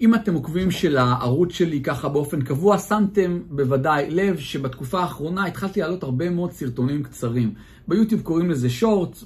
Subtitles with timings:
[0.00, 5.80] אם אתם עוקבים של הערוץ שלי ככה באופן קבוע, שמתם בוודאי לב שבתקופה האחרונה התחלתי
[5.80, 7.54] להעלות הרבה מאוד סרטונים קצרים.
[7.88, 9.24] ביוטיוב קוראים לזה Shorts,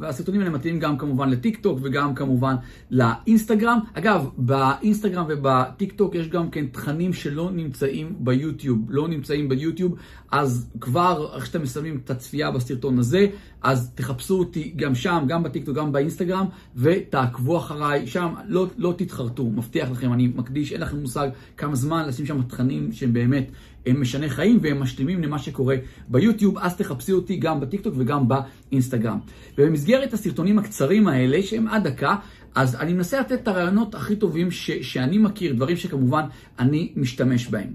[0.00, 2.54] והסרטונים האלה מתאים גם כמובן לטיק טוק וגם כמובן
[2.90, 3.78] לאינסטגרם.
[3.94, 9.94] אגב, באינסטגרם ובטיק טוק יש גם כן תכנים שלא נמצאים ביוטיוב, לא נמצאים ביוטיוב,
[10.30, 13.26] אז כבר איך שאתם מסיימים את הצפייה בסרטון הזה,
[13.62, 16.46] אז תחפשו אותי גם שם, גם בטיק טוק, גם באינסטגרם,
[16.76, 22.08] ותעקבו אחריי שם, לא, לא תתחרטו, מבטיח לכם, אני מקדיש, אין לכם מושג כמה זמן
[22.08, 23.50] לשים שם תכנים שהם באמת
[23.86, 25.76] הם משנה חיים והם משלימים למה שקורה
[26.08, 29.18] ביוטיוב, אז תחפשי אותי גם בטיקטוק וגם באינסטגרם.
[29.58, 32.16] ובמסגרת הסרטונים הקצרים האלה, שהם עד דקה,
[32.54, 36.22] אז אני מנסה לתת את הרעיונות הכי טובים ש- שאני מכיר, דברים שכמובן
[36.58, 37.72] אני משתמש בהם.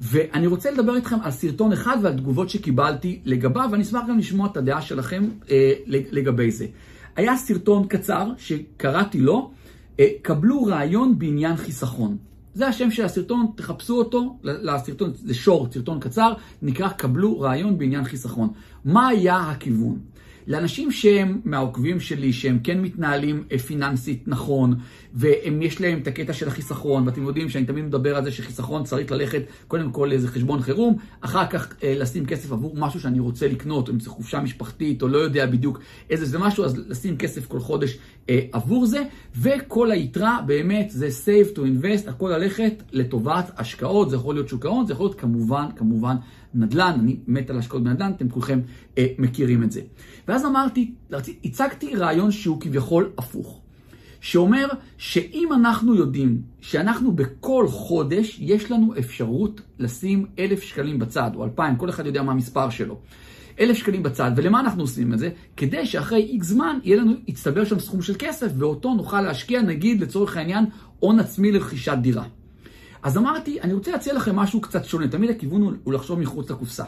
[0.00, 4.48] ואני רוצה לדבר איתכם על סרטון אחד ועל תגובות שקיבלתי לגביו, ואני אשמח גם לשמוע
[4.52, 6.66] את הדעה שלכם אה, לגבי זה.
[7.16, 9.50] היה סרטון קצר שקראתי לו,
[10.22, 12.16] קבלו רעיון בעניין חיסכון.
[12.54, 16.32] זה השם של הסרטון, תחפשו אותו, לסרטון, זה שורט, סרטון קצר,
[16.62, 18.48] נקרא קבלו רעיון בעניין חיסכון.
[18.84, 19.98] מה היה הכיוון?
[20.48, 24.74] לאנשים שהם מהעוקבים שלי, שהם כן מתנהלים אה, פיננסית נכון,
[25.14, 29.12] ויש להם את הקטע של החיסכון, ואתם יודעים שאני תמיד מדבר על זה שחיסכון צריך
[29.12, 33.48] ללכת קודם כל לאיזה חשבון חירום, אחר כך אה, לשים כסף עבור משהו שאני רוצה
[33.48, 37.46] לקנות, אם זה חופשה משפחתית, או לא יודע בדיוק איזה זה משהו, אז לשים כסף
[37.46, 37.98] כל חודש
[38.30, 39.02] אה, עבור זה,
[39.36, 44.66] וכל היתרה באמת זה save to invest, הכל ללכת לטובת השקעות, זה יכול להיות שוק
[44.66, 46.16] ההון, זה יכול להיות כמובן, כמובן
[46.54, 48.60] נדל"ן, אני מת על השקעות בנדל"ן, אתם כולכם
[48.98, 49.80] אה, מכירים את זה.
[50.28, 50.94] ואז אמרתי,
[51.44, 53.60] הצגתי רעיון שהוא כביכול הפוך.
[54.20, 54.66] שאומר
[54.98, 61.76] שאם אנחנו יודעים שאנחנו בכל חודש, יש לנו אפשרות לשים אלף שקלים בצד, או אלפיים,
[61.76, 62.98] כל אחד יודע מה המספר שלו.
[63.60, 65.30] אלף שקלים בצד, ולמה אנחנו עושים את זה?
[65.56, 70.00] כדי שאחרי איקס זמן יהיה לנו, יצטבר שם סכום של כסף, ואותו נוכל להשקיע, נגיד
[70.00, 70.64] לצורך העניין,
[70.98, 72.24] הון עצמי לרכישת דירה.
[73.02, 76.84] אז אמרתי, אני רוצה להציע לכם משהו קצת שונה, תמיד הכיוון הוא, לחשוב מחוץ לקופסה.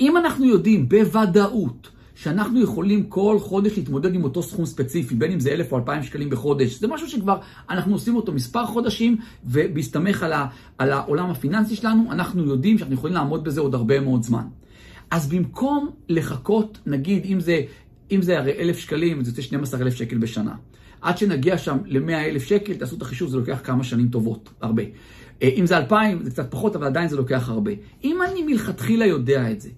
[0.00, 5.40] אם אנחנו יודעים בוודאות שאנחנו יכולים כל חודש להתמודד עם אותו סכום ספציפי, בין אם
[5.40, 7.38] זה אלף או אלפיים שקלים בחודש, זה משהו שכבר
[7.70, 10.46] אנחנו עושים אותו מספר חודשים, ובהסתמך על, ה,
[10.78, 14.44] על העולם הפיננסי שלנו, אנחנו יודעים שאנחנו יכולים לעמוד בזה עוד הרבה מאוד זמן.
[15.10, 17.62] אז במקום לחכות, נגיד, אם זה,
[18.10, 20.54] אם זה הרי אלף שקלים, זה יוצא 12 אלף שקל בשנה.
[21.00, 24.82] עד שנגיע שם ל-100 אלף שקל, תעשו את החישוב, זה לוקח כמה שנים טובות, הרבה.
[25.42, 27.72] אה, אם זה 2,000, זה קצת פחות, אבל עדיין זה לוקח הרבה.
[28.04, 29.68] אם אני מלכתחילה יודע את זה,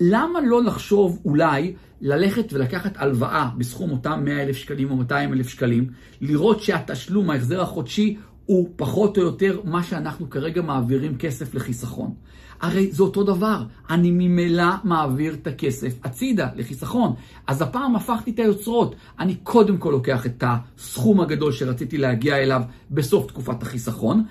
[0.00, 5.48] למה לא לחשוב אולי ללכת ולקחת הלוואה בסכום אותם 100 אלף שקלים או 200 אלף
[5.48, 5.86] שקלים,
[6.20, 12.14] לראות שהתשלום, ההחזר החודשי, הוא פחות או יותר מה שאנחנו כרגע מעבירים כסף לחיסכון.
[12.62, 17.14] הרי זה אותו דבר, אני ממילא מעביר את הכסף הצידה לחיסכון.
[17.46, 22.62] אז הפעם הפכתי את היוצרות, אני קודם כל לוקח את הסכום הגדול שרציתי להגיע אליו
[22.90, 24.24] בסוף תקופת החיסכון,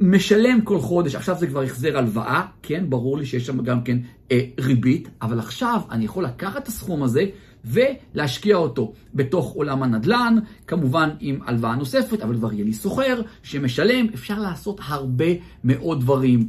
[0.00, 3.98] משלם כל חודש, עכשיו זה כבר החזר הלוואה, כן, ברור לי שיש שם גם כן
[4.32, 7.24] אה, ריבית, אבל עכשיו אני יכול לקחת את הסכום הזה
[7.64, 10.36] ולהשקיע אותו בתוך עולם הנדל"ן,
[10.66, 15.26] כמובן עם הלוואה נוספת, אבל כבר יהיה לי סוחר שמשלם, אפשר לעשות הרבה
[15.64, 16.48] מאוד דברים.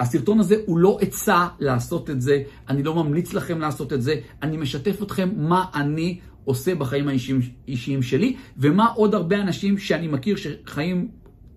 [0.00, 4.14] הסרטון הזה הוא לא עצה לעשות את זה, אני לא ממליץ לכם לעשות את זה,
[4.42, 10.36] אני משתף אתכם מה אני עושה בחיים האישיים שלי, ומה עוד הרבה אנשים שאני מכיר
[10.36, 11.08] שחיים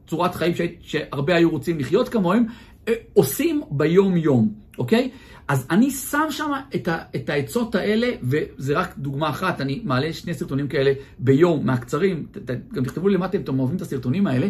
[0.07, 2.45] צורת חיים שהרבה היו רוצים לחיות כמוהם,
[2.87, 5.09] אה, עושים ביום-יום, אוקיי?
[5.47, 10.13] אז אני שם שם את, ה, את העצות האלה, וזה רק דוגמה אחת, אני מעלה
[10.13, 13.81] שני סרטונים כאלה ביום, מהקצרים, ת, ת, גם תכתבו לי למטה אם אתם אוהבים את
[13.81, 14.47] הסרטונים האלה,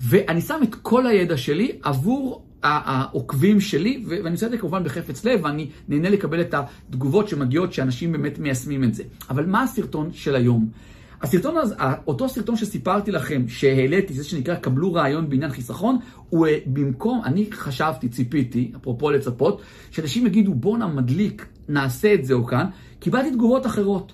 [0.00, 5.24] ואני שם את כל הידע שלי עבור העוקבים שלי, ואני עושה את זה כמובן בחפץ
[5.24, 9.02] לב, ואני נהנה לקבל את התגובות שמגיעות שאנשים באמת מיישמים את זה.
[9.30, 10.68] אבל מה הסרטון של היום?
[11.22, 11.74] הסרטון הזה,
[12.06, 15.98] אותו סרטון שסיפרתי לכם, שהעליתי, זה שנקרא קבלו רעיון בעניין חיסכון,
[16.28, 22.34] הוא אה, במקום, אני חשבתי, ציפיתי, אפרופו לצפות, שאנשים יגידו בואנה מדליק, נעשה את זה
[22.34, 22.66] או כאן,
[23.00, 24.12] קיבלתי תגובות אחרות.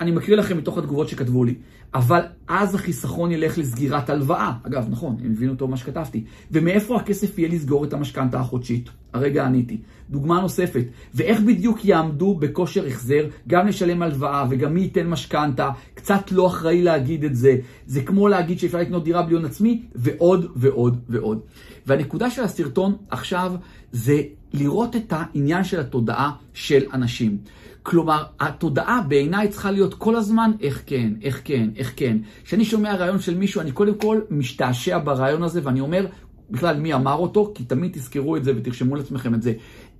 [0.00, 1.54] אני מקריא לכם מתוך התגובות שכתבו לי.
[1.94, 4.52] אבל אז החיסכון ילך לסגירת הלוואה.
[4.62, 6.24] אגב, נכון, הם הבינו טוב מה שכתבתי.
[6.50, 8.90] ומאיפה הכסף יהיה לסגור את המשכנתה החודשית?
[9.12, 9.78] הרגע עניתי.
[10.10, 16.32] דוגמה נוספת, ואיך בדיוק יעמדו בכושר החזר, גם לשלם הלוואה וגם מי ייתן משכנתה, קצת
[16.32, 17.56] לא אחראי להגיד את זה.
[17.86, 21.40] זה כמו להגיד שאפשר לקנות דירה בלי הון עצמי, ועוד ועוד ועוד.
[21.86, 23.54] והנקודה של הסרטון עכשיו
[23.92, 27.38] זה לראות את העניין של התודעה של אנשים.
[27.86, 32.16] כלומר, התודעה בעיניי צריכה להיות כל הזמן איך כן, איך כן, איך כן.
[32.44, 36.06] כשאני שומע רעיון של מישהו, אני קודם כל משתעשע ברעיון הזה, ואני אומר,
[36.50, 37.52] בכלל, מי אמר אותו?
[37.54, 39.52] כי תמיד תזכרו את זה ותרשמו לעצמכם את זה.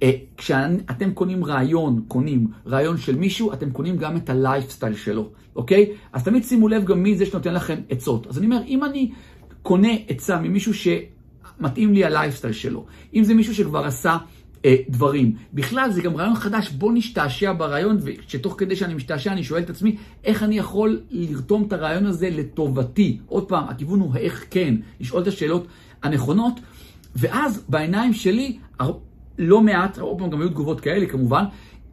[0.02, 5.92] אה, כשאתם קונים רעיון, קונים רעיון של מישהו, אתם קונים גם את הלייפסטייל שלו, אוקיי?
[6.12, 8.26] אז תמיד שימו לב גם מי זה שנותן לכם עצות.
[8.26, 9.10] אז אני אומר, אם אני
[9.62, 14.16] קונה עצה ממישהו שמתאים לי הלייפסטייל שלו, אם זה מישהו שכבר עשה
[14.64, 15.34] אה, דברים.
[15.52, 19.70] בכלל זה גם רעיון חדש, בוא נשתעשע ברעיון, ושתוך כדי שאני משתעשע אני שואל את
[19.70, 23.18] עצמי, איך אני יכול לרתום את הרעיון הזה לטובתי?
[23.26, 25.66] עוד פעם, הכיוון הוא איך כן, לשאול את השאלות
[26.02, 26.60] הנכונות,
[27.16, 28.58] ואז בעיניים שלי,
[29.38, 31.44] לא מעט, עוד פעם גם היו תגובות כאלה כמובן,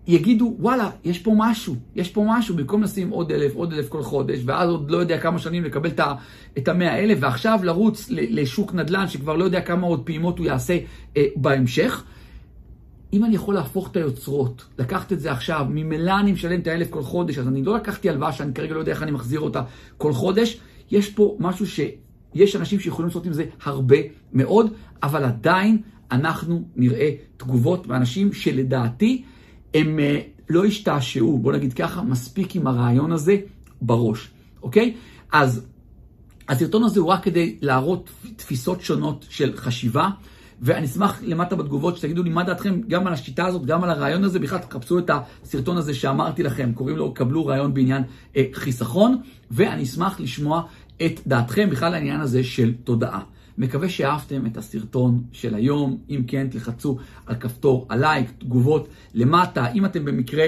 [0.08, 4.04] יגידו, וואלה, יש פה משהו, יש פה משהו, במקום לשים עוד אלף, עוד אלף כל
[4.04, 5.90] חודש, ואז עוד לא יודע כמה שנים לקבל
[6.58, 10.78] את המאה אלף, ועכשיו לרוץ לשוק נדל"ן שכבר לא יודע כמה עוד פעימות הוא יעשה
[11.18, 12.04] אה, בהמשך.
[13.14, 16.90] אם אני יכול להפוך את היוצרות, לקחת את זה עכשיו, ממילא אני משלם את האלף
[16.90, 19.64] כל חודש, אז אני לא לקחתי הלוואה שאני כרגע לא יודע איך אני מחזיר אותה
[19.98, 20.60] כל חודש,
[20.92, 23.98] יש פה משהו שיש אנשים שיכולים לעשות עם זה הרבה
[24.34, 24.74] מאוד,
[25.04, 25.82] אבל עדיין
[26.12, 29.24] אנחנו נראה תגובות מאנשים שלדעתי
[29.74, 33.38] הם uh, לא השתעשעו, בוא נגיד ככה, מספיק עם הרעיון הזה
[33.82, 34.32] בראש,
[34.64, 34.96] אוקיי?
[35.32, 35.66] אז
[36.50, 40.10] הסרטון הזה הוא רק כדי להראות תפיסות שונות של חשיבה.
[40.62, 44.24] ואני אשמח למטה בתגובות שתגידו לי מה דעתכם גם על השיטה הזאת, גם על הרעיון
[44.24, 45.10] הזה, בכלל תחפשו את
[45.44, 48.04] הסרטון הזה שאמרתי לכם, קוראים לו קבלו רעיון בעניין
[48.36, 49.18] אה, חיסכון,
[49.52, 50.64] ואני אשמח לשמוע
[51.06, 53.22] את דעתכם בכלל העניין הזה של תודעה.
[53.58, 59.86] מקווה שאהבתם את הסרטון של היום, אם כן תלחצו על כפתור הלייק, תגובות למטה, אם
[59.86, 60.46] אתם במקרה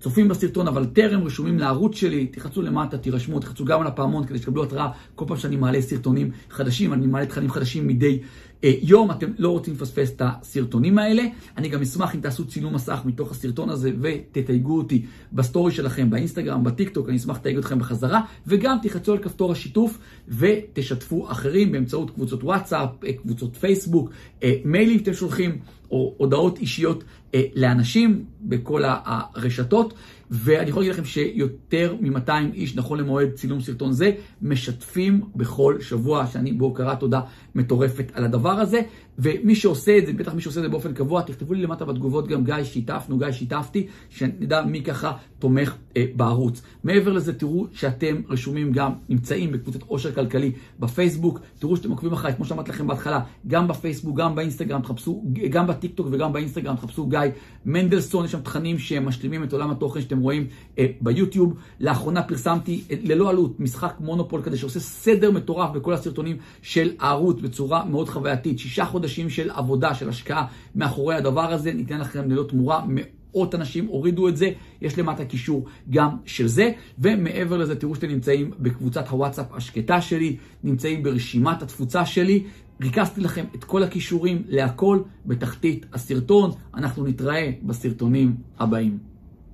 [0.00, 4.38] צופים בסרטון אבל טרם רשומים לערוץ שלי, תלחצו למטה, תירשמו, תלחצו גם על הפעמון כדי
[4.38, 4.88] שתקבלו התראה.
[5.14, 8.18] כל פעם שאני מעלה סרטונים חדשים, אני מעלה תכנים חדשים מדי
[8.62, 11.22] יום, אתם לא רוצים לפספס את הסרטונים האלה.
[11.56, 16.64] אני גם אשמח אם תעשו צילום מסך מתוך הסרטון הזה ותתייגו אותי בסטורי שלכם, באינסטגרם,
[16.64, 19.98] בטיקטוק, אני אשמח לתייג אתכם בחזרה, וגם תחצו על כפתור השיתוף
[20.28, 24.10] ותשתפו אחרים באמצעות קבוצות וואטסאפ, אה, קבוצות פייסבוק,
[24.42, 25.58] אה, מיילים שאתם שולחים.
[25.90, 27.04] או הודעות אישיות
[27.34, 29.94] אה, לאנשים בכל הרשתות.
[30.30, 34.12] ואני יכול להגיד לכם שיותר מ-200 איש, נכון למועד צילום סרטון זה,
[34.42, 37.20] משתפים בכל שבוע, שאני בהוקרת תודה
[37.54, 38.80] מטורפת על הדבר הזה.
[39.22, 42.28] ומי שעושה את זה, בטח מי שעושה את זה באופן קבוע, תכתבו לי למטה בתגובות
[42.28, 46.62] גם גיא שיתפנו, גיא שיתפתי, שנדע מי ככה תומך אה, בערוץ.
[46.84, 52.34] מעבר לזה, תראו שאתם רשומים גם, נמצאים בקבוצת עושר כלכלי בפייסבוק, תראו שאתם עוקבים אחריי,
[52.34, 57.18] כמו שאמרתי לכם בהתחלה, גם בפייסבוק, גם באינסטגרם, תחפשו, גם בטיקטוק וגם באינסטגרם, תחפשו גיא
[57.66, 60.46] מנדלסון, יש שם תכנים שמשלימים את עולם התוכן שאתם רואים
[60.78, 61.54] אה, ביוטיוב.
[61.80, 67.40] לאחרונה פרסמתי אה, ללא עלות משחק מונופול כזה שעושה סדר מטורף בכל הסרטונים של הערוץ
[67.40, 68.58] בצורה מאוד חווייתית.
[68.58, 72.84] שישה חודשים של עבודה, של השקעה מאחורי הדבר הזה, ניתן לכם ללא תמורה.
[72.88, 74.50] מאות אנשים הורידו את זה,
[74.80, 80.36] יש למטה קישור גם של זה, ומעבר לזה תראו שאתם נמצאים בקבוצת הוואטסאפ השקטה שלי,
[80.64, 82.44] נמצאים ברשימת התפוצה שלי,
[82.82, 89.09] ריכזתי לכם את כל הכישורים להכל בתחתית הסרטון, אנחנו נתראה בסרטונים הבאים.